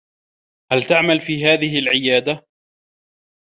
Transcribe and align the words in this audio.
هل 0.71 0.83
تعمل 0.83 1.21
في 1.25 1.45
هذه 1.45 1.79
العيادة؟ 1.79 2.47